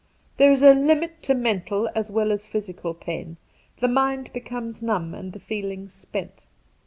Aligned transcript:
There 0.37 0.51
is 0.51 0.63
a 0.63 0.73
limit 0.73 1.21
to 1.25 1.35
mental 1.35 1.87
as 1.93 2.09
well 2.09 2.31
as 2.31 2.47
physical 2.47 2.95
pain; 2.95 3.37
the 3.81 3.87
mind 3.87 4.33
becomes 4.33 4.81
numb 4.81 5.13
and 5.13 5.31
the 5.31 5.39
feelings 5.39 5.93
spent. 5.93 6.47